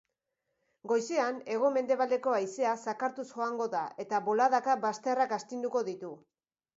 Goizean 0.91 1.35
hego-mendebaldeko 1.55 2.33
haizea 2.37 2.71
zakartuz 2.85 3.25
joango 3.33 3.67
da 3.75 3.81
eta 4.05 4.23
boladaka 4.31 4.77
bazterrak 4.87 5.37
astinduko 5.39 5.83
ditu. 5.91 6.11